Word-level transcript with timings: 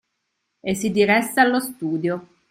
E 0.63 0.73
si 0.73 0.89
diresse 0.89 1.39
allo 1.41 1.59
studio. 1.59 2.25